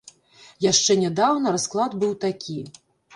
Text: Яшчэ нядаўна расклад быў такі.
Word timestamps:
Яшчэ 0.71 0.95
нядаўна 1.01 1.53
расклад 1.57 1.91
быў 2.05 2.17
такі. 2.25 2.57